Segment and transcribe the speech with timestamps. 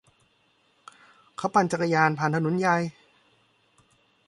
[1.37, 2.77] เขาปั่นจักรยานผ่านถนนใหญ่